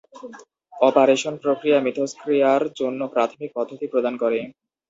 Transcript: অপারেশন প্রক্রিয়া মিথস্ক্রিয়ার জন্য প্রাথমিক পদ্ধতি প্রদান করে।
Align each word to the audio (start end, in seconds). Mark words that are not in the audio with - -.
অপারেশন 0.73 1.33
প্রক্রিয়া 1.43 1.79
মিথস্ক্রিয়ার 1.81 2.63
জন্য 2.79 3.01
প্রাথমিক 3.13 3.49
পদ্ধতি 3.55 3.85
প্রদান 3.87 4.13
করে। 4.17 4.39